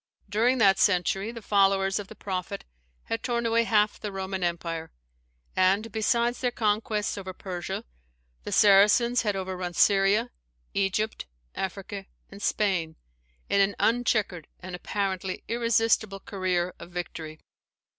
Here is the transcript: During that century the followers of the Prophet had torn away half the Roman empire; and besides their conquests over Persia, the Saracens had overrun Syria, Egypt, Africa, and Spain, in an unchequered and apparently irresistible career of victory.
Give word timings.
During 0.27 0.57
that 0.57 0.79
century 0.79 1.31
the 1.31 1.43
followers 1.43 1.99
of 1.99 2.07
the 2.07 2.15
Prophet 2.15 2.65
had 3.03 3.21
torn 3.21 3.45
away 3.45 3.65
half 3.65 3.99
the 3.99 4.11
Roman 4.11 4.43
empire; 4.43 4.91
and 5.55 5.91
besides 5.91 6.41
their 6.41 6.49
conquests 6.49 7.19
over 7.19 7.33
Persia, 7.33 7.83
the 8.43 8.51
Saracens 8.51 9.21
had 9.21 9.35
overrun 9.35 9.75
Syria, 9.75 10.31
Egypt, 10.73 11.27
Africa, 11.53 12.07
and 12.31 12.41
Spain, 12.41 12.95
in 13.47 13.61
an 13.61 13.75
unchequered 13.79 14.47
and 14.59 14.75
apparently 14.75 15.43
irresistible 15.47 16.19
career 16.21 16.73
of 16.79 16.89
victory. 16.89 17.39